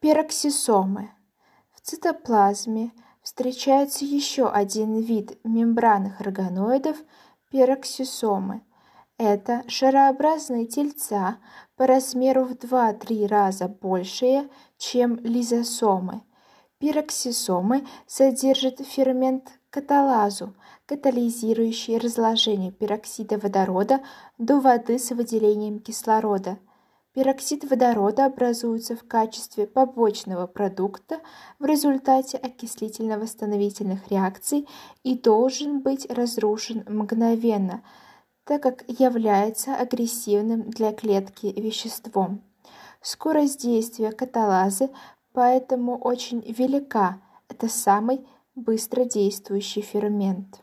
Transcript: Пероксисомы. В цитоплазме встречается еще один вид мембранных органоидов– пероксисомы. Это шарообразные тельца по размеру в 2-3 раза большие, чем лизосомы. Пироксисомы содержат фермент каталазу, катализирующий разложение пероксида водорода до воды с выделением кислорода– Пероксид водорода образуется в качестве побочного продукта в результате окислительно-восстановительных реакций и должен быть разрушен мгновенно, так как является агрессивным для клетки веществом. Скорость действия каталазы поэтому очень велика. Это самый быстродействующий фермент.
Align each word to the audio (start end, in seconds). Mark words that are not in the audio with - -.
Пероксисомы. 0.00 1.10
В 1.72 1.82
цитоплазме 1.82 2.92
встречается 3.22 4.06
еще 4.06 4.48
один 4.48 4.98
вид 4.98 5.38
мембранных 5.44 6.22
органоидов– 6.22 6.96
пероксисомы. 7.50 8.62
Это 9.18 9.62
шарообразные 9.68 10.64
тельца 10.64 11.36
по 11.76 11.86
размеру 11.86 12.44
в 12.46 12.52
2-3 12.52 13.26
раза 13.26 13.68
большие, 13.68 14.48
чем 14.78 15.16
лизосомы. 15.16 16.22
Пироксисомы 16.78 17.86
содержат 18.06 18.80
фермент 18.80 19.50
каталазу, 19.68 20.54
катализирующий 20.86 21.98
разложение 21.98 22.72
пероксида 22.72 23.36
водорода 23.36 24.00
до 24.38 24.60
воды 24.60 24.98
с 24.98 25.10
выделением 25.10 25.78
кислорода– 25.80 26.58
Пероксид 27.12 27.68
водорода 27.68 28.26
образуется 28.26 28.94
в 28.94 29.02
качестве 29.02 29.66
побочного 29.66 30.46
продукта 30.46 31.20
в 31.58 31.64
результате 31.64 32.36
окислительно-восстановительных 32.38 34.08
реакций 34.10 34.68
и 35.02 35.18
должен 35.18 35.80
быть 35.80 36.08
разрушен 36.08 36.84
мгновенно, 36.88 37.82
так 38.44 38.62
как 38.62 38.84
является 38.86 39.74
агрессивным 39.74 40.70
для 40.70 40.92
клетки 40.92 41.46
веществом. 41.46 42.44
Скорость 43.00 43.60
действия 43.60 44.12
каталазы 44.12 44.90
поэтому 45.32 45.98
очень 45.98 46.40
велика. 46.42 47.20
Это 47.48 47.68
самый 47.68 48.24
быстродействующий 48.54 49.82
фермент. 49.82 50.62